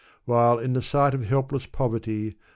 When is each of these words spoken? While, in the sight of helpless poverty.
While, 0.25 0.57
in 0.57 0.73
the 0.73 0.81
sight 0.81 1.13
of 1.13 1.25
helpless 1.25 1.67
poverty. 1.67 2.33